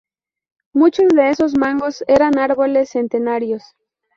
Muchos 0.73 1.09
de 1.09 1.29
esos 1.29 1.55
mangos 1.55 2.03
eran 2.07 2.39
árboles 2.39 2.89
centenarios. 2.89 3.61